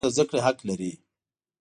هر 0.03 0.05
ماشوم 0.07 0.13
د 0.13 0.15
زده 0.15 0.25
کړې 0.29 0.39
حق 0.45 0.59
لري. 0.69 0.91